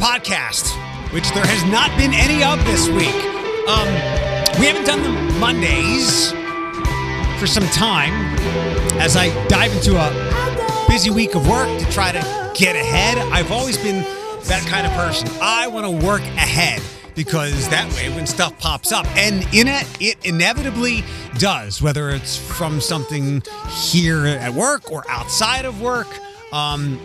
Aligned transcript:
podcast, 0.00 0.72
which 1.12 1.30
there 1.32 1.44
has 1.44 1.62
not 1.70 1.90
been 1.98 2.14
any 2.14 2.42
of 2.42 2.64
this 2.64 2.88
week. 2.88 3.14
Um, 3.68 3.86
we 4.58 4.64
haven't 4.64 4.86
done 4.86 5.02
the 5.02 5.38
Mondays 5.38 6.32
for 7.38 7.46
some 7.46 7.66
time 7.68 8.14
as 8.98 9.14
I 9.14 9.28
dive 9.48 9.72
into 9.72 9.96
a 9.96 10.86
busy 10.88 11.10
week 11.10 11.34
of 11.34 11.46
work 11.46 11.68
to 11.78 11.84
try 11.92 12.12
to 12.12 12.52
get 12.54 12.76
ahead. 12.76 13.18
I've 13.18 13.52
always 13.52 13.76
been 13.76 14.02
that 14.44 14.64
kind 14.68 14.86
of 14.86 14.92
person. 14.94 15.28
I 15.42 15.68
want 15.68 15.84
to 15.84 16.06
work 16.06 16.22
ahead 16.22 16.80
because 17.14 17.68
that 17.68 17.92
way 17.92 18.08
when 18.14 18.26
stuff 18.26 18.58
pops 18.58 18.92
up 18.92 19.04
and 19.16 19.42
in 19.52 19.68
it 19.68 19.86
it 20.00 20.24
inevitably 20.24 21.04
does 21.38 21.82
whether 21.82 22.08
it's 22.08 22.38
from 22.38 22.80
something 22.80 23.42
here 23.68 24.24
at 24.26 24.54
work 24.54 24.90
or 24.90 25.04
outside 25.10 25.64
of 25.64 25.82
work 25.82 26.06
um, 26.52 26.98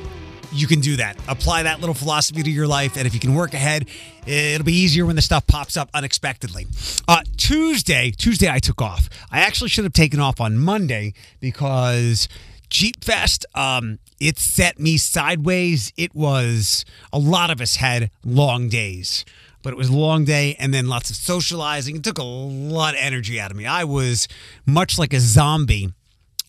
you 0.55 0.67
can 0.67 0.79
do 0.79 0.95
that 0.95 1.17
apply 1.27 1.63
that 1.63 1.79
little 1.79 1.95
philosophy 1.95 2.41
to 2.43 2.49
your 2.49 2.67
life 2.67 2.97
and 2.97 3.05
if 3.05 3.13
you 3.13 3.19
can 3.19 3.35
work 3.35 3.53
ahead 3.53 3.87
it'll 4.25 4.65
be 4.65 4.73
easier 4.73 5.05
when 5.05 5.15
the 5.15 5.21
stuff 5.21 5.45
pops 5.47 5.77
up 5.77 5.89
unexpectedly 5.93 6.65
uh, 7.07 7.21
tuesday 7.37 8.11
tuesday 8.11 8.49
i 8.49 8.59
took 8.59 8.81
off 8.81 9.09
i 9.31 9.39
actually 9.39 9.69
should 9.69 9.83
have 9.83 9.93
taken 9.93 10.19
off 10.19 10.39
on 10.39 10.57
monday 10.57 11.13
because 11.39 12.27
Jeep 12.67 13.03
Fest, 13.03 13.45
um, 13.53 13.99
it 14.19 14.39
set 14.39 14.79
me 14.79 14.97
sideways. 14.97 15.93
It 15.95 16.15
was 16.15 16.83
a 17.13 17.19
lot 17.19 17.51
of 17.51 17.61
us 17.61 17.75
had 17.75 18.09
long 18.25 18.69
days 18.69 19.23
but 19.65 19.73
it 19.73 19.77
was 19.77 19.89
a 19.89 19.95
long 19.95 20.23
day 20.23 20.55
and 20.59 20.71
then 20.71 20.87
lots 20.87 21.09
of 21.09 21.15
socializing. 21.15 21.95
It 21.95 22.03
took 22.03 22.19
a 22.19 22.23
lot 22.23 22.93
of 22.93 22.99
energy 23.01 23.39
out 23.39 23.49
of 23.49 23.57
me. 23.57 23.65
I 23.65 23.83
was 23.83 24.27
much 24.63 24.99
like 24.99 25.11
a 25.11 25.19
zombie 25.19 25.91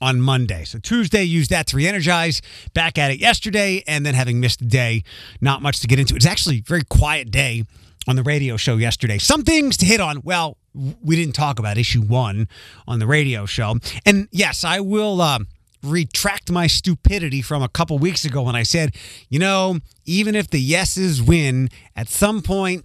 on 0.00 0.20
Monday. 0.20 0.64
So 0.64 0.78
Tuesday, 0.78 1.22
used 1.22 1.50
that 1.50 1.66
to 1.68 1.76
re-energize. 1.76 2.42
Back 2.74 2.98
at 2.98 3.10
it 3.10 3.18
yesterday, 3.18 3.82
and 3.86 4.04
then 4.04 4.14
having 4.14 4.40
missed 4.40 4.60
a 4.60 4.66
day, 4.66 5.02
not 5.40 5.62
much 5.62 5.80
to 5.80 5.86
get 5.86 5.98
into. 5.98 6.14
It's 6.14 6.26
actually 6.26 6.58
a 6.58 6.62
very 6.62 6.82
quiet 6.82 7.30
day 7.30 7.64
on 8.08 8.16
the 8.16 8.22
radio 8.22 8.56
show 8.56 8.76
yesterday. 8.76 9.18
Some 9.18 9.42
things 9.42 9.76
to 9.78 9.86
hit 9.86 10.00
on. 10.00 10.20
Well, 10.22 10.56
we 11.02 11.16
didn't 11.16 11.34
talk 11.34 11.58
about 11.58 11.78
issue 11.78 12.02
one 12.02 12.48
on 12.86 12.98
the 12.98 13.06
radio 13.06 13.46
show, 13.46 13.76
and 14.04 14.28
yes, 14.30 14.64
I 14.64 14.80
will. 14.80 15.20
Uh, 15.20 15.40
retract 15.82 16.50
my 16.50 16.66
stupidity 16.66 17.40
from 17.40 17.62
a 17.62 17.68
couple 17.68 17.96
weeks 17.96 18.24
ago 18.24 18.42
when 18.42 18.56
I 18.56 18.64
said, 18.64 18.96
you 19.28 19.38
know, 19.38 19.78
even 20.04 20.34
if 20.34 20.48
the 20.48 20.58
yeses 20.58 21.22
win, 21.22 21.68
at 21.94 22.08
some 22.08 22.42
point 22.42 22.84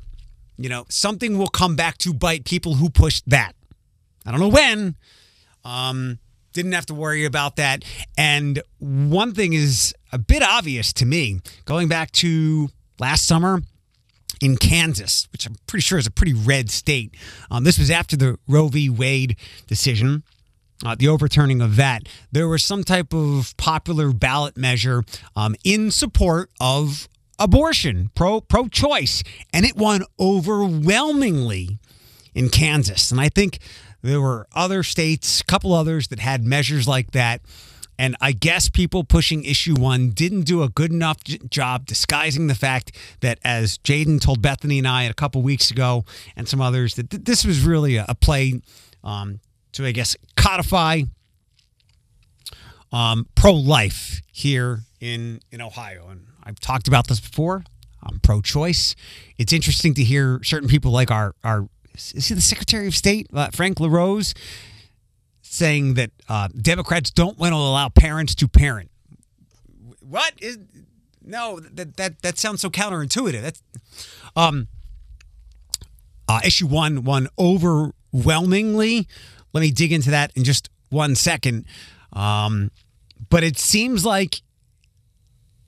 you 0.61 0.69
know, 0.69 0.85
something 0.89 1.37
will 1.37 1.47
come 1.47 1.75
back 1.75 1.97
to 1.99 2.13
bite 2.13 2.45
people 2.45 2.75
who 2.75 2.89
pushed 2.89 3.27
that. 3.29 3.53
I 4.25 4.31
don't 4.31 4.39
know 4.39 4.47
when. 4.47 4.95
Um, 5.65 6.19
didn't 6.53 6.73
have 6.73 6.85
to 6.87 6.93
worry 6.93 7.25
about 7.25 7.55
that. 7.55 7.83
And 8.17 8.61
one 8.79 9.33
thing 9.33 9.53
is 9.53 9.93
a 10.11 10.17
bit 10.17 10.43
obvious 10.43 10.93
to 10.93 11.05
me 11.05 11.39
going 11.65 11.87
back 11.87 12.11
to 12.13 12.69
last 12.99 13.25
summer 13.25 13.61
in 14.41 14.57
Kansas, 14.57 15.27
which 15.31 15.45
I'm 15.45 15.55
pretty 15.67 15.81
sure 15.81 15.97
is 15.97 16.07
a 16.07 16.11
pretty 16.11 16.33
red 16.33 16.69
state. 16.69 17.15
Um, 17.49 17.63
this 17.63 17.77
was 17.77 17.91
after 17.91 18.17
the 18.17 18.37
Roe 18.47 18.67
v. 18.67 18.89
Wade 18.89 19.37
decision. 19.67 20.23
Uh, 20.83 20.95
the 20.95 21.07
overturning 21.07 21.61
of 21.61 21.75
that, 21.75 22.09
there 22.31 22.47
was 22.47 22.63
some 22.63 22.83
type 22.83 23.13
of 23.13 23.55
popular 23.57 24.11
ballot 24.11 24.57
measure 24.57 25.03
um, 25.35 25.55
in 25.63 25.91
support 25.91 26.49
of 26.59 27.07
abortion, 27.37 28.09
pro 28.15 28.41
pro 28.41 28.67
choice, 28.67 29.23
and 29.53 29.63
it 29.63 29.75
won 29.75 30.03
overwhelmingly 30.19 31.77
in 32.33 32.49
Kansas. 32.49 33.11
And 33.11 33.21
I 33.21 33.29
think 33.29 33.59
there 34.01 34.21
were 34.21 34.47
other 34.53 34.83
states, 34.83 35.41
a 35.41 35.43
couple 35.43 35.73
others 35.73 36.07
that 36.07 36.19
had 36.19 36.43
measures 36.43 36.87
like 36.87 37.11
that. 37.11 37.41
And 37.99 38.15
I 38.19 38.31
guess 38.31 38.67
people 38.67 39.03
pushing 39.03 39.43
issue 39.43 39.75
one 39.75 40.09
didn't 40.09 40.41
do 40.41 40.63
a 40.63 40.69
good 40.69 40.91
enough 40.91 41.23
job 41.23 41.85
disguising 41.85 42.47
the 42.47 42.55
fact 42.55 42.95
that, 43.19 43.37
as 43.43 43.77
Jaden 43.79 44.19
told 44.19 44.41
Bethany 44.41 44.79
and 44.79 44.87
I 44.87 45.03
a 45.03 45.13
couple 45.13 45.43
weeks 45.43 45.69
ago, 45.69 46.03
and 46.35 46.47
some 46.47 46.61
others, 46.61 46.95
that 46.95 47.11
th- 47.11 47.23
this 47.25 47.45
was 47.45 47.61
really 47.61 47.97
a, 47.97 48.05
a 48.09 48.15
play 48.15 48.61
um, 49.03 49.39
to, 49.73 49.85
I 49.85 49.91
guess, 49.91 50.17
codify 50.35 51.03
um, 52.91 53.27
pro 53.35 53.53
life 53.53 54.21
here 54.31 54.79
in 54.99 55.39
in 55.51 55.61
Ohio. 55.61 56.07
And 56.09 56.25
I've 56.43 56.59
talked 56.59 56.87
about 56.87 57.07
this 57.07 57.19
before. 57.19 57.63
I'm 58.03 58.19
pro-choice. 58.19 58.95
It's 59.37 59.53
interesting 59.53 59.93
to 59.93 60.03
hear 60.03 60.41
certain 60.43 60.67
people 60.67 60.91
like 60.91 61.11
our 61.11 61.35
our 61.43 61.67
is 61.95 62.27
he 62.27 62.35
the 62.35 62.41
Secretary 62.41 62.87
of 62.87 62.95
State 62.95 63.27
uh, 63.33 63.49
Frank 63.51 63.79
LaRose 63.79 64.33
saying 65.41 65.95
that 65.95 66.11
uh, 66.29 66.47
Democrats 66.59 67.11
don't 67.11 67.37
want 67.37 67.51
to 67.51 67.57
allow 67.57 67.89
parents 67.89 68.35
to 68.35 68.47
parent. 68.47 68.89
What 69.99 70.33
is 70.41 70.57
no 71.23 71.59
that 71.59 71.97
that 71.97 72.21
that 72.21 72.37
sounds 72.37 72.61
so 72.61 72.69
counterintuitive. 72.69 73.41
That's 73.41 73.63
um 74.35 74.67
uh, 76.27 76.39
issue 76.45 76.67
one 76.67 77.03
one 77.03 77.27
overwhelmingly. 77.37 79.07
Let 79.53 79.61
me 79.61 79.71
dig 79.71 79.91
into 79.91 80.11
that 80.11 80.31
in 80.35 80.43
just 80.43 80.69
one 80.89 81.15
second. 81.15 81.65
Um, 82.13 82.71
but 83.29 83.43
it 83.43 83.57
seems 83.57 84.05
like 84.05 84.41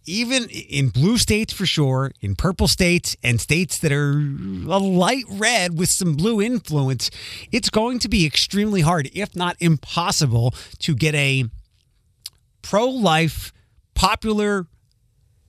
even 0.05 0.49
in 0.49 0.89
blue 0.89 1.17
states 1.17 1.53
for 1.53 1.65
sure, 1.65 2.11
in 2.21 2.35
purple 2.35 2.67
states 2.67 3.15
and 3.23 3.39
states 3.39 3.77
that 3.79 3.91
are 3.91 4.11
a 4.11 4.77
light 4.77 5.25
red 5.29 5.77
with 5.77 5.89
some 5.89 6.15
blue 6.15 6.41
influence, 6.41 7.09
it's 7.51 7.69
going 7.69 7.99
to 7.99 8.09
be 8.09 8.25
extremely 8.25 8.81
hard, 8.81 9.09
if 9.13 9.35
not 9.35 9.55
impossible, 9.59 10.53
to 10.79 10.95
get 10.95 11.15
a 11.15 11.45
pro 12.61 12.87
life 12.87 13.53
popular 13.93 14.67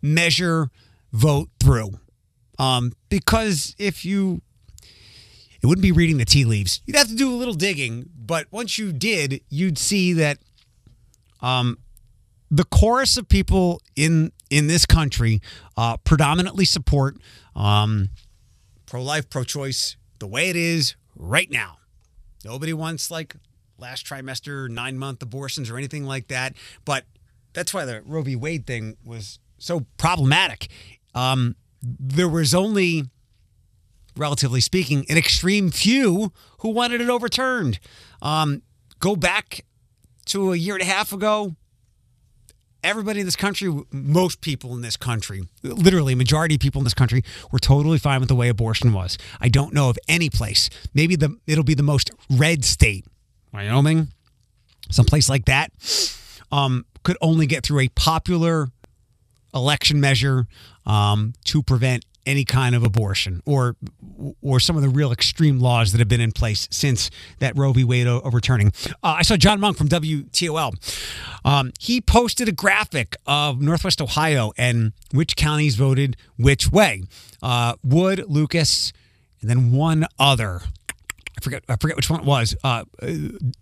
measure 0.00 0.70
vote 1.12 1.48
through. 1.58 1.98
Um, 2.58 2.92
because 3.08 3.74
if 3.78 4.04
you, 4.04 4.42
it 5.62 5.66
wouldn't 5.66 5.82
be 5.82 5.92
reading 5.92 6.18
the 6.18 6.24
tea 6.24 6.44
leaves. 6.44 6.80
You'd 6.86 6.96
have 6.96 7.08
to 7.08 7.16
do 7.16 7.32
a 7.32 7.34
little 7.34 7.54
digging, 7.54 8.08
but 8.14 8.46
once 8.52 8.78
you 8.78 8.92
did, 8.92 9.40
you'd 9.48 9.78
see 9.78 10.12
that 10.12 10.38
um, 11.40 11.78
the 12.50 12.64
chorus 12.64 13.16
of 13.16 13.28
people 13.28 13.80
in 13.96 14.30
in 14.54 14.68
this 14.68 14.86
country 14.86 15.40
uh, 15.76 15.96
predominantly 15.96 16.64
support 16.64 17.16
um, 17.56 18.10
pro 18.86 19.02
life, 19.02 19.28
pro 19.28 19.42
choice 19.42 19.96
the 20.20 20.28
way 20.28 20.48
it 20.48 20.54
is 20.54 20.94
right 21.16 21.50
now. 21.50 21.78
Nobody 22.44 22.72
wants 22.72 23.10
like 23.10 23.34
last 23.78 24.06
trimester, 24.06 24.68
nine 24.68 24.96
month 24.96 25.20
abortions 25.22 25.70
or 25.70 25.76
anything 25.76 26.04
like 26.04 26.28
that. 26.28 26.54
But 26.84 27.04
that's 27.52 27.74
why 27.74 27.84
the 27.84 28.02
Roe 28.06 28.22
v. 28.22 28.36
Wade 28.36 28.64
thing 28.64 28.96
was 29.04 29.40
so 29.58 29.86
problematic. 29.96 30.68
Um, 31.16 31.56
there 31.82 32.28
was 32.28 32.54
only, 32.54 33.10
relatively 34.16 34.60
speaking, 34.60 35.04
an 35.08 35.18
extreme 35.18 35.72
few 35.72 36.32
who 36.58 36.68
wanted 36.68 37.00
it 37.00 37.10
overturned. 37.10 37.80
Um, 38.22 38.62
go 39.00 39.16
back 39.16 39.64
to 40.26 40.52
a 40.52 40.56
year 40.56 40.74
and 40.74 40.82
a 40.82 40.86
half 40.86 41.12
ago, 41.12 41.56
everybody 42.84 43.20
in 43.20 43.26
this 43.26 43.34
country, 43.34 43.74
most 43.90 44.40
people 44.40 44.74
in 44.74 44.82
this 44.82 44.96
country, 44.96 45.48
literally 45.62 46.14
majority 46.14 46.54
of 46.56 46.60
people 46.60 46.80
in 46.80 46.84
this 46.84 46.94
country, 46.94 47.24
were 47.50 47.58
totally 47.58 47.98
fine 47.98 48.20
with 48.20 48.28
the 48.28 48.34
way 48.36 48.48
abortion 48.48 48.92
was. 48.92 49.18
I 49.40 49.48
don't 49.48 49.74
know 49.74 49.88
of 49.88 49.98
any 50.06 50.30
place. 50.30 50.70
Maybe 50.92 51.16
the 51.16 51.36
it'll 51.46 51.64
be 51.64 51.74
the 51.74 51.82
most 51.82 52.10
red 52.30 52.64
state, 52.64 53.06
Wyoming, 53.52 54.08
someplace 54.90 55.28
like 55.28 55.46
that, 55.46 55.72
um, 56.52 56.84
could 57.02 57.16
only 57.20 57.46
get 57.46 57.64
through 57.64 57.80
a 57.80 57.88
popular 57.88 58.68
election 59.54 60.00
measure 60.00 60.46
um, 60.86 61.32
to 61.44 61.62
prevent 61.62 62.04
any 62.26 62.44
kind 62.44 62.74
of 62.74 62.84
abortion 62.84 63.42
or 63.44 63.76
or 64.40 64.60
some 64.60 64.76
of 64.76 64.82
the 64.82 64.88
real 64.88 65.12
extreme 65.12 65.58
laws 65.58 65.92
that 65.92 65.98
have 65.98 66.08
been 66.08 66.20
in 66.20 66.32
place 66.32 66.68
since 66.70 67.10
that 67.38 67.56
Roe 67.56 67.72
v. 67.72 67.84
Wade 67.84 68.06
overturning. 68.06 68.72
Uh, 69.02 69.16
I 69.18 69.22
saw 69.22 69.36
John 69.36 69.60
Monk 69.60 69.76
from 69.76 69.88
WTOL. 69.88 70.74
Um, 71.44 71.72
he 71.78 72.00
posted 72.00 72.48
a 72.48 72.52
graphic 72.52 73.16
of 73.26 73.60
Northwest 73.60 74.00
Ohio 74.00 74.52
and 74.56 74.92
which 75.12 75.36
counties 75.36 75.76
voted 75.76 76.16
which 76.36 76.70
way. 76.70 77.02
Uh, 77.42 77.74
Wood, 77.82 78.24
Lucas, 78.28 78.92
and 79.40 79.50
then 79.50 79.72
one 79.72 80.06
other. 80.18 80.60
I 81.36 81.40
forget. 81.42 81.64
I 81.68 81.76
forget 81.76 81.96
which 81.96 82.08
one 82.08 82.20
it 82.20 82.26
was. 82.26 82.56
Uh, 82.64 82.84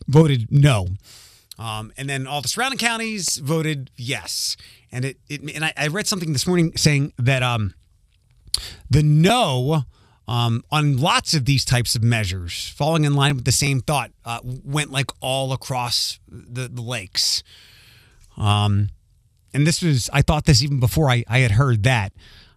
voted 0.06 0.50
no. 0.50 0.88
Um, 1.58 1.93
and 1.97 2.08
then 2.08 2.26
all 2.26 2.41
the 2.43 2.49
surrounding 2.49 2.79
counties 2.79 3.37
voted 3.37 3.91
yes. 3.97 4.56
And 4.91 5.05
it, 5.05 5.19
it 5.29 5.43
and 5.55 5.65
I, 5.65 5.73
I 5.76 5.87
read 5.88 6.06
something 6.06 6.32
this 6.32 6.47
morning 6.47 6.73
saying 6.76 7.12
that 7.19 7.43
um, 7.43 7.75
the 8.91 9.03
no 9.03 9.85
um, 10.29 10.62
on 10.70 10.97
lots 10.99 11.35
of 11.35 11.44
these 11.44 11.64
types 11.64 11.94
of 11.94 12.03
measures, 12.03 12.69
falling 12.69 13.05
in 13.05 13.14
line 13.14 13.35
with 13.35 13.44
the 13.44 13.53
same 13.53 13.81
thought, 13.81 14.12
uh, 14.25 14.41
went 14.44 14.91
like 14.91 15.11
all 15.20 15.53
across 15.53 16.20
the, 16.29 16.69
the 16.69 16.82
lakes. 16.82 17.43
Um, 18.37 18.88
and 19.53 19.67
this 19.67 19.82
was, 19.82 20.09
I 20.12 20.23
thought 20.23 20.44
this 20.44 20.62
even 20.62 20.81
before 20.81 21.11
I, 21.11 21.25
I 21.29 21.41
had 21.41 21.53
heard 21.53 21.82
that. 21.82 22.12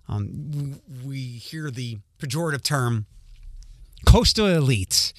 Um, 0.08 0.80
we 1.04 1.18
hear 1.18 1.72
the 1.72 1.98
pejorative 2.20 2.64
term 2.64 3.08
coastal 4.06 4.46
elites. 4.46 5.14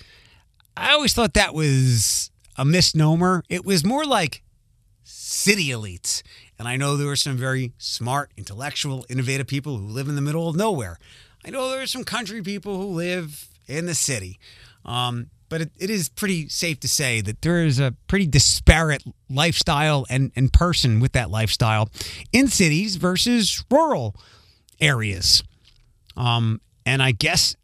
I 0.77 0.93
always 0.93 1.13
thought 1.13 1.35
that 1.35 1.55
was 1.55 2.31
a 2.57 2.65
misnomer. 2.65 3.43
It 3.49 3.65
was 3.65 3.85
more 3.85 4.05
like 4.05 4.43
city 5.03 5.67
elites. 5.69 6.23
And 6.59 6.67
I 6.67 6.77
know 6.77 6.97
there 6.97 7.11
are 7.11 7.17
some 7.17 7.37
very 7.37 7.73
smart, 7.79 8.31
intellectual, 8.37 9.05
innovative 9.09 9.47
people 9.47 9.77
who 9.77 9.87
live 9.87 10.09
in 10.09 10.15
the 10.15 10.23
middle 10.23 10.49
of 10.49 10.57
nowhere. 10.57 10.99
I 11.45 11.51
know 11.51 11.71
there 11.71 11.83
are 11.83 11.87
some 11.87 12.05
country 12.05 12.43
people 12.43 12.77
who 12.79 12.87
live 12.87 13.49
in 13.67 13.87
the 13.87 13.95
city. 13.95 14.39
Um, 14.85 15.31
but 15.49 15.61
it, 15.61 15.71
it 15.79 15.91
is 15.91 16.09
pretty 16.09 16.49
safe 16.49 16.81
to 16.81 16.89
say 16.89 17.21
that 17.21 17.43
there 17.43 17.65
is 17.65 17.79
a 17.79 17.95
pretty 18.09 18.27
disparate 18.27 19.05
lifestyle 19.31 20.07
and, 20.11 20.33
and 20.35 20.53
person 20.53 21.01
with 21.01 21.13
that 21.13 21.31
lifestyle 21.31 21.89
in 22.33 22.49
cities 22.49 22.97
versus 22.97 23.65
rural 23.71 24.17
areas. 24.81 25.43
Um, 26.17 26.61
and 26.85 27.03
I 27.03 27.13
guess 27.13 27.55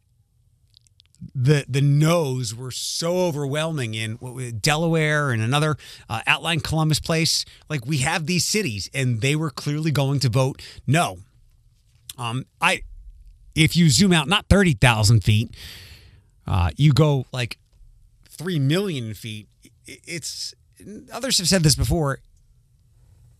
the 1.34 1.64
the 1.68 1.80
no's 1.80 2.54
were 2.54 2.70
so 2.70 3.26
overwhelming 3.26 3.94
in 3.94 4.18
Delaware 4.60 5.30
and 5.30 5.42
another 5.42 5.76
uh, 6.08 6.20
outlying 6.26 6.60
Columbus 6.60 7.00
place. 7.00 7.44
Like 7.68 7.86
we 7.86 7.98
have 7.98 8.26
these 8.26 8.44
cities, 8.44 8.90
and 8.92 9.20
they 9.20 9.36
were 9.36 9.50
clearly 9.50 9.90
going 9.90 10.20
to 10.20 10.28
vote 10.28 10.62
no. 10.86 11.18
Um, 12.18 12.46
I, 12.60 12.82
if 13.54 13.76
you 13.76 13.88
zoom 13.88 14.12
out, 14.12 14.28
not 14.28 14.46
thirty 14.48 14.72
thousand 14.74 15.24
feet, 15.24 15.54
uh, 16.46 16.70
you 16.76 16.92
go 16.92 17.26
like 17.32 17.58
three 18.28 18.58
million 18.58 19.14
feet. 19.14 19.48
It's 19.86 20.54
others 21.12 21.38
have 21.38 21.48
said 21.48 21.62
this 21.62 21.74
before. 21.74 22.20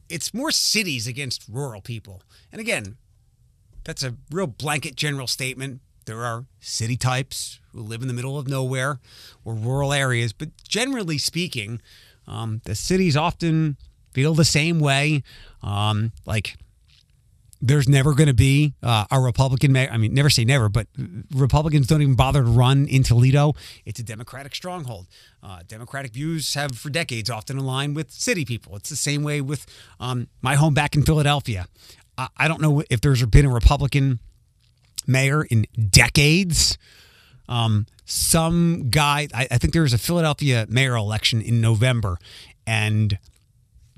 It's 0.09 0.35
more 0.35 0.51
cities 0.51 1.07
against 1.07 1.47
rural 1.49 1.81
people, 1.81 2.23
and 2.51 2.61
again, 2.61 2.97
that's 3.85 4.03
a 4.03 4.17
real 4.31 4.47
blanket 4.47 4.95
general 4.95 5.27
statement 5.27 5.81
there 6.05 6.25
are 6.25 6.45
city 6.61 6.97
types 6.97 7.61
who 7.73 7.81
live 7.81 8.03
in 8.03 8.09
the 8.09 8.15
middle 8.15 8.39
of 8.39 8.49
nowhere 8.49 9.01
or 9.45 9.55
rural 9.55 9.93
areas, 9.93 10.33
but 10.33 10.51
generally 10.69 11.19
speaking, 11.19 11.81
um, 12.27 12.61
the 12.65 12.75
cities 12.75 13.17
often 13.17 13.77
feel 14.13 14.35
the 14.35 14.45
same 14.45 14.79
way. 14.81 15.23
Um, 15.63 16.13
like 16.27 16.57
there's 17.63 17.89
never 17.89 18.13
going 18.15 18.27
to 18.27 18.35
be 18.35 18.75
uh, 18.83 19.07
a 19.11 19.21
Republican 19.21 19.73
mayor. 19.73 19.89
I 19.91 19.97
mean, 19.97 20.13
never 20.13 20.29
say 20.29 20.45
never, 20.45 20.69
but 20.69 20.89
Republicans 21.33 21.87
don't 21.87 22.03
even 22.03 22.17
bother 22.17 22.43
to 22.43 22.49
run 22.49 22.87
in 22.87 23.05
Toledo. 23.05 23.55
It's 23.87 24.01
a 24.01 24.03
Democratic 24.03 24.55
stronghold. 24.55 25.07
Uh, 25.43 25.61
Democratic 25.67 26.13
views 26.13 26.55
have 26.55 26.77
for 26.77 26.91
decades 26.91 27.31
often 27.31 27.57
aligned 27.59 27.95
with 27.95 28.11
city 28.11 28.45
people. 28.45 28.75
It's 28.77 28.91
the 28.91 28.97
same 28.97 29.23
way 29.23 29.41
with 29.41 29.65
um, 30.01 30.27
my 30.43 30.57
home 30.57 30.75
back 30.75 30.97
in 30.97 31.05
Philadelphia. 31.05 31.67
I, 32.19 32.29
I 32.37 32.49
don't 32.49 32.61
know 32.61 32.83
if 32.91 33.01
there's 33.01 33.25
been 33.27 33.47
a 33.47 33.51
Republican 33.51 34.19
mayor 35.07 35.43
in 35.43 35.67
decades. 35.91 36.79
Um, 37.49 37.87
some 38.05 38.89
guy, 38.91 39.29
I, 39.35 39.49
I, 39.51 39.59
think 39.59 39.73
there 39.73 39.83
was 39.83 39.93
a 39.93 39.99
Philadelphia 39.99 40.67
mayor 40.69 40.97
election 40.97 41.41
in 41.43 41.61
November, 41.61 42.19
and 42.67 43.19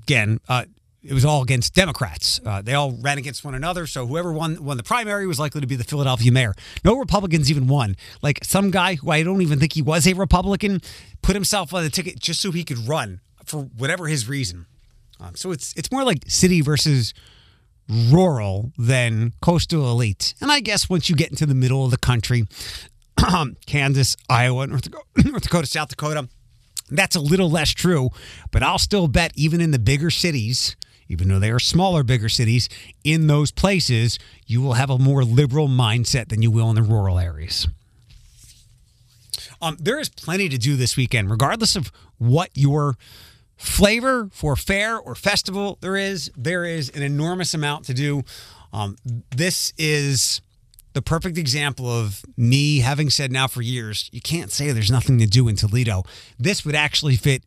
again, 0.01 0.39
uh, 0.49 0.65
it 1.05 1.13
was 1.13 1.23
all 1.23 1.43
against 1.43 1.75
Democrats. 1.75 2.39
Uh, 2.43 2.61
they 2.61 2.73
all 2.73 2.93
ran 2.93 3.17
against 3.17 3.45
one 3.45 3.53
another. 3.53 3.85
So 3.85 4.07
whoever 4.07 4.33
won 4.33 4.63
won 4.63 4.77
the 4.77 4.83
primary 4.83 5.27
was 5.27 5.39
likely 5.39 5.61
to 5.61 5.67
be 5.67 5.75
the 5.75 5.83
Philadelphia 5.83 6.31
mayor. 6.31 6.53
No 6.83 6.97
Republicans 6.97 7.51
even 7.51 7.67
won. 7.67 7.95
Like 8.21 8.43
some 8.43 8.71
guy 8.71 8.95
who 8.95 9.11
I 9.11 9.21
don't 9.21 9.41
even 9.41 9.59
think 9.59 9.73
he 9.73 9.81
was 9.81 10.07
a 10.07 10.13
Republican 10.13 10.81
put 11.21 11.35
himself 11.35 11.73
on 11.73 11.83
the 11.83 11.89
ticket 11.89 12.19
just 12.19 12.41
so 12.41 12.51
he 12.51 12.63
could 12.63 12.87
run 12.87 13.21
for 13.45 13.63
whatever 13.77 14.07
his 14.07 14.27
reason. 14.27 14.65
Um, 15.19 15.35
so 15.35 15.51
it's 15.51 15.73
it's 15.77 15.91
more 15.91 16.03
like 16.03 16.23
city 16.27 16.61
versus 16.61 17.13
rural 17.87 18.71
than 18.77 19.33
coastal 19.41 19.89
elite. 19.89 20.33
And 20.41 20.51
I 20.51 20.59
guess 20.59 20.89
once 20.89 21.09
you 21.09 21.15
get 21.15 21.29
into 21.29 21.45
the 21.45 21.55
middle 21.55 21.85
of 21.85 21.91
the 21.91 21.97
country, 21.97 22.47
Kansas, 23.65 24.17
Iowa, 24.29 24.67
North 24.67 24.83
Dakota, 24.83 25.05
North 25.25 25.43
Dakota, 25.43 25.67
South 25.67 25.89
Dakota, 25.89 26.27
that's 26.89 27.15
a 27.15 27.19
little 27.19 27.49
less 27.49 27.71
true. 27.71 28.09
But 28.51 28.63
I'll 28.63 28.79
still 28.79 29.07
bet, 29.07 29.31
even 29.35 29.61
in 29.61 29.71
the 29.71 29.79
bigger 29.79 30.09
cities, 30.09 30.75
even 31.07 31.27
though 31.27 31.39
they 31.39 31.51
are 31.51 31.59
smaller, 31.59 32.03
bigger 32.03 32.29
cities, 32.29 32.69
in 33.03 33.27
those 33.27 33.51
places, 33.51 34.17
you 34.45 34.61
will 34.61 34.73
have 34.73 34.89
a 34.89 34.97
more 34.97 35.23
liberal 35.23 35.67
mindset 35.67 36.29
than 36.29 36.41
you 36.41 36.51
will 36.51 36.69
in 36.69 36.75
the 36.75 36.83
rural 36.83 37.19
areas. 37.19 37.67
Um, 39.61 39.77
there 39.79 39.99
is 39.99 40.09
plenty 40.09 40.49
to 40.49 40.57
do 40.57 40.75
this 40.75 40.97
weekend, 40.97 41.29
regardless 41.29 41.75
of 41.75 41.91
what 42.17 42.49
your 42.53 42.97
flavor 43.57 44.29
for 44.31 44.55
fair 44.55 44.97
or 44.97 45.15
festival 45.15 45.77
there 45.81 45.95
is. 45.95 46.31
There 46.35 46.65
is 46.65 46.89
an 46.89 47.01
enormous 47.01 47.53
amount 47.53 47.85
to 47.85 47.93
do. 47.93 48.23
Um, 48.73 48.97
this 49.35 49.73
is 49.77 50.41
the 50.93 51.01
perfect 51.01 51.37
example 51.37 51.87
of 51.87 52.23
me 52.37 52.79
having 52.79 53.09
said 53.09 53.31
now 53.31 53.47
for 53.47 53.61
years, 53.61 54.09
you 54.13 54.21
can't 54.21 54.51
say 54.51 54.71
there's 54.71 54.91
nothing 54.91 55.19
to 55.19 55.25
do 55.25 55.47
in 55.47 55.55
Toledo. 55.57 56.03
This 56.39 56.65
would 56.65 56.75
actually 56.75 57.17
fit 57.17 57.43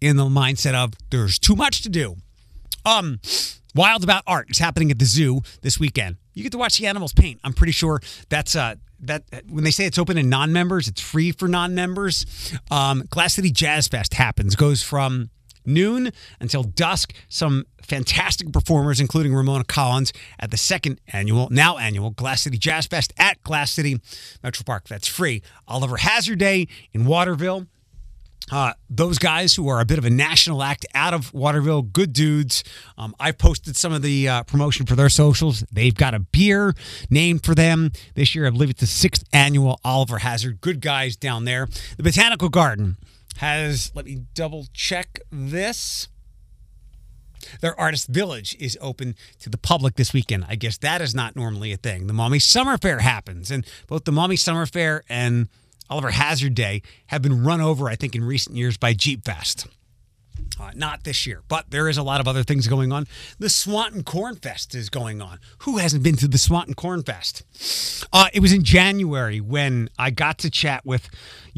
in 0.00 0.16
the 0.16 0.24
mindset 0.24 0.74
of 0.74 0.94
there's 1.10 1.38
too 1.38 1.54
much 1.54 1.82
to 1.82 1.88
do. 1.88 2.16
Um, 2.84 3.20
Wild 3.74 4.04
About 4.04 4.22
Art 4.26 4.50
is 4.50 4.58
happening 4.58 4.90
at 4.90 4.98
the 4.98 5.04
zoo 5.04 5.42
this 5.62 5.78
weekend. 5.78 6.16
You 6.34 6.42
get 6.42 6.52
to 6.52 6.58
watch 6.58 6.78
the 6.78 6.86
animals 6.86 7.12
paint. 7.12 7.40
I'm 7.44 7.52
pretty 7.52 7.72
sure 7.72 8.00
that's 8.28 8.54
uh 8.56 8.76
that 9.00 9.24
when 9.48 9.64
they 9.64 9.70
say 9.72 9.84
it's 9.84 9.98
open 9.98 10.16
to 10.16 10.22
non-members, 10.22 10.86
it's 10.86 11.00
free 11.00 11.32
for 11.32 11.48
non-members. 11.48 12.24
Um, 12.70 13.02
Glass 13.10 13.34
City 13.34 13.50
Jazz 13.50 13.88
Fest 13.88 14.14
happens, 14.14 14.54
goes 14.54 14.82
from 14.82 15.30
noon 15.66 16.12
until 16.40 16.62
dusk. 16.62 17.12
Some 17.28 17.66
fantastic 17.82 18.52
performers, 18.52 19.00
including 19.00 19.34
Ramona 19.34 19.64
Collins, 19.64 20.12
at 20.38 20.50
the 20.52 20.56
second 20.56 21.00
annual, 21.12 21.48
now 21.50 21.78
annual 21.78 22.10
Glass 22.10 22.42
City 22.42 22.58
Jazz 22.58 22.86
Fest 22.86 23.12
at 23.18 23.42
Glass 23.42 23.72
City 23.72 24.00
Metro 24.42 24.62
Park. 24.64 24.86
That's 24.88 25.08
free. 25.08 25.42
Oliver 25.66 25.96
Hazard 25.96 26.38
Day 26.38 26.68
in 26.92 27.04
Waterville. 27.04 27.66
Uh, 28.52 28.74
those 28.90 29.18
guys 29.18 29.54
who 29.54 29.66
are 29.66 29.80
a 29.80 29.84
bit 29.86 29.96
of 29.96 30.04
a 30.04 30.10
national 30.10 30.62
act 30.62 30.84
out 30.94 31.14
of 31.14 31.32
Waterville, 31.32 31.80
good 31.80 32.12
dudes. 32.12 32.62
Um, 32.98 33.14
I 33.18 33.32
posted 33.32 33.76
some 33.76 33.94
of 33.94 34.02
the 34.02 34.28
uh, 34.28 34.42
promotion 34.42 34.84
for 34.84 34.94
their 34.94 35.08
socials. 35.08 35.64
They've 35.72 35.94
got 35.94 36.12
a 36.12 36.18
beer 36.18 36.74
named 37.08 37.44
for 37.44 37.54
them 37.54 37.92
this 38.14 38.34
year. 38.34 38.46
I 38.46 38.50
believe 38.50 38.68
it's 38.68 38.80
the 38.80 38.86
sixth 38.86 39.24
annual 39.32 39.80
Oliver 39.82 40.18
Hazard. 40.18 40.60
Good 40.60 40.82
guys 40.82 41.16
down 41.16 41.46
there. 41.46 41.66
The 41.96 42.02
Botanical 42.02 42.50
Garden 42.50 42.98
has, 43.38 43.90
let 43.94 44.04
me 44.04 44.26
double 44.34 44.66
check 44.74 45.18
this. 45.30 46.08
Their 47.62 47.78
artist 47.80 48.08
village 48.08 48.54
is 48.60 48.76
open 48.82 49.16
to 49.40 49.48
the 49.48 49.58
public 49.58 49.96
this 49.96 50.12
weekend. 50.12 50.44
I 50.46 50.56
guess 50.56 50.76
that 50.78 51.00
is 51.00 51.14
not 51.14 51.34
normally 51.36 51.72
a 51.72 51.78
thing. 51.78 52.06
The 52.06 52.12
Maumee 52.12 52.38
Summer 52.38 52.76
Fair 52.76 52.98
happens, 52.98 53.50
and 53.50 53.66
both 53.86 54.04
the 54.04 54.12
Maumee 54.12 54.36
Summer 54.36 54.66
Fair 54.66 55.02
and 55.08 55.48
Oliver 55.92 56.10
Hazard 56.10 56.54
Day 56.54 56.80
have 57.08 57.20
been 57.20 57.44
run 57.44 57.60
over, 57.60 57.86
I 57.86 57.96
think, 57.96 58.16
in 58.16 58.24
recent 58.24 58.56
years 58.56 58.78
by 58.78 58.94
Jeep 58.94 59.26
Fest. 59.26 59.66
Uh, 60.58 60.70
not 60.74 61.04
this 61.04 61.26
year, 61.26 61.42
but 61.48 61.70
there 61.70 61.86
is 61.86 61.98
a 61.98 62.02
lot 62.02 62.18
of 62.18 62.26
other 62.26 62.42
things 62.42 62.66
going 62.66 62.90
on. 62.92 63.06
The 63.38 63.50
Swanton 63.50 64.02
Corn 64.02 64.36
Fest 64.36 64.74
is 64.74 64.88
going 64.88 65.20
on. 65.20 65.38
Who 65.58 65.76
hasn't 65.76 66.02
been 66.02 66.16
to 66.16 66.28
the 66.28 66.38
Swanton 66.38 66.72
Corn 66.72 67.02
Fest? 67.02 67.42
Uh, 68.10 68.28
it 68.32 68.40
was 68.40 68.54
in 68.54 68.62
January 68.62 69.38
when 69.38 69.90
I 69.98 70.08
got 70.08 70.38
to 70.38 70.50
chat 70.50 70.86
with 70.86 71.10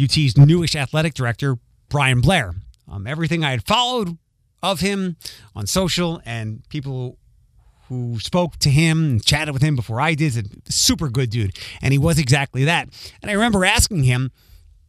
UT's 0.02 0.36
newish 0.36 0.74
athletic 0.74 1.14
director, 1.14 1.56
Bryan 1.88 2.20
Blair. 2.20 2.54
Um, 2.90 3.06
everything 3.06 3.44
I 3.44 3.52
had 3.52 3.64
followed 3.64 4.18
of 4.64 4.80
him 4.80 5.16
on 5.54 5.68
social 5.68 6.20
and 6.24 6.68
people 6.70 7.18
who 7.88 8.18
spoke 8.18 8.56
to 8.58 8.70
him 8.70 9.04
and 9.04 9.24
chatted 9.24 9.52
with 9.52 9.62
him 9.62 9.76
before 9.76 10.00
I 10.00 10.14
did. 10.14 10.36
A 10.36 10.72
super 10.72 11.08
good 11.08 11.30
dude. 11.30 11.58
And 11.82 11.92
he 11.92 11.98
was 11.98 12.18
exactly 12.18 12.64
that. 12.64 12.88
And 13.20 13.30
I 13.30 13.34
remember 13.34 13.64
asking 13.64 14.04
him, 14.04 14.32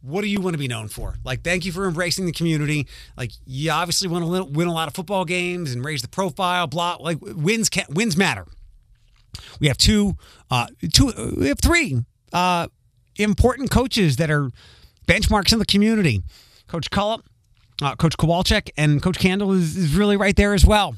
what 0.02 0.22
do 0.22 0.28
you 0.28 0.40
want 0.40 0.54
to 0.54 0.58
be 0.58 0.68
known 0.68 0.88
for? 0.88 1.16
Like, 1.24 1.42
thank 1.42 1.64
you 1.64 1.72
for 1.72 1.86
embracing 1.86 2.26
the 2.26 2.32
community. 2.32 2.86
Like, 3.16 3.32
you 3.44 3.70
obviously 3.70 4.08
want 4.08 4.24
to 4.24 4.44
win 4.44 4.68
a 4.68 4.72
lot 4.72 4.88
of 4.88 4.94
football 4.94 5.24
games 5.24 5.72
and 5.72 5.84
raise 5.84 6.02
the 6.02 6.08
profile. 6.08 6.66
Blah. 6.66 6.98
Like, 7.00 7.18
wins 7.20 7.68
can 7.68 7.86
wins 7.90 8.16
matter. 8.16 8.46
We 9.60 9.68
have 9.68 9.76
two, 9.76 10.16
uh, 10.50 10.68
two. 10.92 11.12
We 11.36 11.48
have 11.48 11.58
three 11.58 12.04
uh, 12.32 12.68
important 13.16 13.70
coaches 13.70 14.16
that 14.16 14.30
are 14.30 14.50
benchmarks 15.06 15.52
in 15.52 15.58
the 15.58 15.66
community. 15.66 16.22
Coach 16.68 16.90
Cullop, 16.90 17.24
uh, 17.82 17.96
Coach 17.96 18.16
Kowalczyk, 18.16 18.70
and 18.76 19.02
Coach 19.02 19.18
Candle 19.18 19.52
is, 19.52 19.76
is 19.76 19.94
really 19.94 20.16
right 20.16 20.36
there 20.36 20.54
as 20.54 20.64
well. 20.64 20.96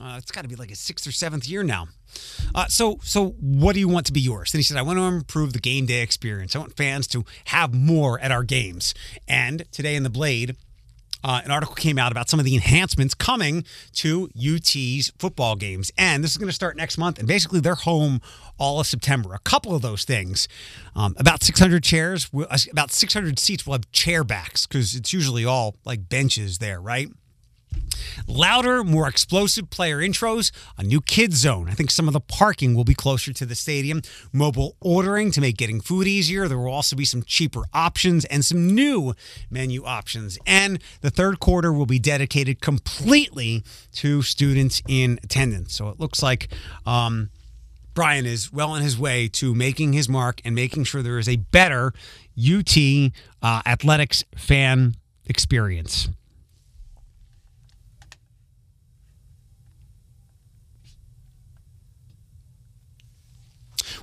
Uh, 0.00 0.14
it's 0.16 0.30
got 0.30 0.42
to 0.42 0.48
be 0.48 0.54
like 0.54 0.70
a 0.70 0.76
sixth 0.76 1.06
or 1.06 1.12
seventh 1.12 1.48
year 1.48 1.62
now. 1.62 1.88
Uh, 2.54 2.66
so, 2.66 2.98
so 3.02 3.30
what 3.40 3.74
do 3.74 3.80
you 3.80 3.88
want 3.88 4.06
to 4.06 4.12
be 4.12 4.20
yours? 4.20 4.54
And 4.54 4.58
he 4.58 4.62
said, 4.62 4.76
I 4.76 4.82
want 4.82 4.98
to 4.98 5.02
improve 5.02 5.52
the 5.52 5.58
game 5.58 5.86
day 5.86 6.02
experience. 6.02 6.54
I 6.54 6.60
want 6.60 6.76
fans 6.76 7.06
to 7.08 7.24
have 7.46 7.74
more 7.74 8.20
at 8.20 8.30
our 8.30 8.44
games. 8.44 8.94
And 9.26 9.70
today 9.72 9.96
in 9.96 10.04
the 10.04 10.10
Blade, 10.10 10.56
uh, 11.24 11.40
an 11.44 11.50
article 11.50 11.74
came 11.74 11.98
out 11.98 12.12
about 12.12 12.28
some 12.28 12.38
of 12.38 12.46
the 12.46 12.54
enhancements 12.54 13.12
coming 13.12 13.64
to 13.94 14.28
UT's 14.36 15.10
football 15.18 15.56
games. 15.56 15.90
And 15.98 16.22
this 16.22 16.30
is 16.30 16.36
going 16.36 16.48
to 16.48 16.54
start 16.54 16.76
next 16.76 16.96
month. 16.96 17.18
And 17.18 17.26
basically, 17.26 17.58
they're 17.58 17.74
home 17.74 18.20
all 18.56 18.78
of 18.78 18.86
September. 18.86 19.34
A 19.34 19.40
couple 19.40 19.74
of 19.74 19.82
those 19.82 20.04
things 20.04 20.46
um, 20.94 21.16
about 21.18 21.42
600 21.42 21.82
chairs, 21.82 22.30
about 22.70 22.92
600 22.92 23.38
seats 23.38 23.66
will 23.66 23.74
have 23.74 23.90
chair 23.90 24.22
backs 24.22 24.66
because 24.66 24.94
it's 24.94 25.12
usually 25.12 25.44
all 25.44 25.74
like 25.84 26.08
benches 26.08 26.58
there, 26.58 26.80
right? 26.80 27.08
Louder, 28.28 28.84
more 28.84 29.08
explosive 29.08 29.70
player 29.70 29.98
intros, 29.98 30.52
a 30.76 30.82
new 30.82 31.00
kids 31.00 31.36
zone. 31.36 31.70
I 31.70 31.72
think 31.72 31.90
some 31.90 32.06
of 32.08 32.12
the 32.12 32.20
parking 32.20 32.74
will 32.74 32.84
be 32.84 32.94
closer 32.94 33.32
to 33.32 33.46
the 33.46 33.54
stadium, 33.54 34.02
mobile 34.34 34.76
ordering 34.80 35.30
to 35.30 35.40
make 35.40 35.56
getting 35.56 35.80
food 35.80 36.06
easier. 36.06 36.46
There 36.46 36.58
will 36.58 36.70
also 36.70 36.94
be 36.94 37.06
some 37.06 37.22
cheaper 37.22 37.62
options 37.72 38.26
and 38.26 38.44
some 38.44 38.74
new 38.74 39.14
menu 39.50 39.82
options. 39.84 40.38
And 40.46 40.82
the 41.00 41.10
third 41.10 41.40
quarter 41.40 41.72
will 41.72 41.86
be 41.86 41.98
dedicated 41.98 42.60
completely 42.60 43.64
to 43.92 44.20
students 44.20 44.82
in 44.86 45.18
attendance. 45.22 45.74
So 45.74 45.88
it 45.88 45.98
looks 45.98 46.22
like 46.22 46.48
um, 46.84 47.30
Bryan 47.94 48.26
is 48.26 48.52
well 48.52 48.72
on 48.72 48.82
his 48.82 48.98
way 48.98 49.28
to 49.28 49.54
making 49.54 49.94
his 49.94 50.06
mark 50.06 50.42
and 50.44 50.54
making 50.54 50.84
sure 50.84 51.02
there 51.02 51.18
is 51.18 51.30
a 51.30 51.36
better 51.36 51.94
UT 52.38 52.76
uh, 53.42 53.62
athletics 53.64 54.22
fan 54.36 54.96
experience. 55.24 56.10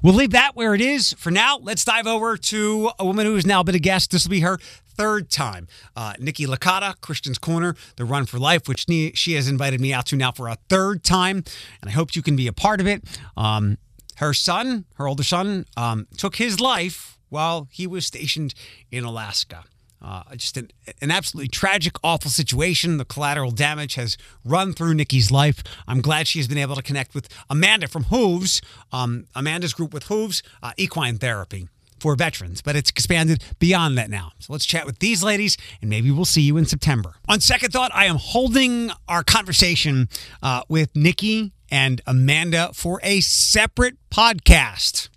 We'll 0.05 0.13
leave 0.13 0.33
that 0.33 0.55
where 0.55 0.75
it 0.75 0.81
is 0.81 1.13
for 1.13 1.31
now. 1.31 1.57
Let's 1.57 1.83
dive 1.83 2.05
over 2.05 2.37
to 2.37 2.91
a 2.99 3.03
woman 3.03 3.25
who 3.25 3.33
has 3.33 3.43
now 3.47 3.63
been 3.63 3.73
a 3.73 3.79
guest. 3.79 4.11
This 4.11 4.23
will 4.23 4.29
be 4.29 4.41
her 4.41 4.59
third 4.85 5.31
time. 5.31 5.67
Uh, 5.95 6.13
Nikki 6.19 6.45
Licata, 6.45 6.93
Christian's 7.01 7.39
Corner, 7.39 7.75
the 7.95 8.05
Run 8.05 8.27
for 8.27 8.37
Life, 8.37 8.67
which 8.67 8.85
she 8.87 9.33
has 9.33 9.47
invited 9.47 9.81
me 9.81 9.93
out 9.93 10.05
to 10.05 10.15
now 10.15 10.31
for 10.31 10.47
a 10.47 10.57
third 10.69 11.03
time, 11.03 11.37
and 11.81 11.89
I 11.89 11.93
hope 11.93 12.15
you 12.15 12.21
can 12.21 12.35
be 12.35 12.45
a 12.45 12.53
part 12.53 12.81
of 12.81 12.85
it. 12.85 13.03
Um, 13.35 13.79
her 14.17 14.31
son, 14.31 14.85
her 14.93 15.07
older 15.07 15.23
son, 15.23 15.65
um, 15.75 16.05
took 16.15 16.35
his 16.35 16.59
life 16.59 17.17
while 17.29 17.67
he 17.71 17.87
was 17.87 18.05
stationed 18.05 18.53
in 18.91 19.05
Alaska. 19.05 19.63
Uh, 20.05 20.21
just 20.35 20.55
an, 20.55 20.69
an 21.01 21.09
absolutely 21.09 21.47
tragic, 21.47 21.95
awful 22.03 22.29
situation. 22.29 22.97
The 22.97 23.05
collateral 23.05 23.49
damage 23.49 23.95
has 23.95 24.17
run 24.43 24.73
through 24.73 24.93
Nikki's 24.93 25.31
life. 25.31 25.63
I'm 25.87 25.99
glad 25.99 26.27
she 26.27 26.37
has 26.37 26.47
been 26.47 26.59
able 26.59 26.75
to 26.75 26.83
connect 26.83 27.15
with 27.15 27.27
Amanda 27.49 27.87
from 27.87 28.03
Hooves, 28.03 28.61
um, 28.91 29.25
Amanda's 29.33 29.73
group 29.73 29.93
with 29.93 30.03
Hooves, 30.03 30.43
uh, 30.61 30.73
Equine 30.77 31.17
Therapy 31.17 31.69
for 31.99 32.15
veterans, 32.15 32.61
but 32.61 32.75
it's 32.75 32.91
expanded 32.91 33.43
beyond 33.57 33.97
that 33.97 34.11
now. 34.11 34.33
So 34.37 34.53
let's 34.53 34.65
chat 34.65 34.85
with 34.85 34.99
these 34.99 35.23
ladies, 35.23 35.57
and 35.81 35.89
maybe 35.89 36.11
we'll 36.11 36.25
see 36.25 36.41
you 36.41 36.55
in 36.57 36.65
September. 36.65 37.15
On 37.27 37.39
second 37.39 37.71
thought, 37.71 37.89
I 37.95 38.05
am 38.05 38.17
holding 38.17 38.91
our 39.07 39.23
conversation 39.23 40.07
uh, 40.43 40.61
with 40.69 40.95
Nikki 40.95 41.53
and 41.71 42.01
Amanda 42.05 42.69
for 42.73 42.99
a 43.01 43.21
separate 43.21 43.97
podcast. 44.11 45.09